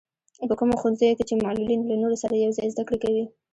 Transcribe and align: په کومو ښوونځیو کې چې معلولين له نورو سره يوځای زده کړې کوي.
په 0.49 0.55
کومو 0.59 0.79
ښوونځیو 0.81 1.17
کې 1.17 1.23
چې 1.29 1.41
معلولين 1.45 1.81
له 1.85 1.95
نورو 2.01 2.17
سره 2.23 2.41
يوځای 2.45 2.67
زده 2.73 2.83
کړې 2.87 2.99
کوي. 3.03 3.23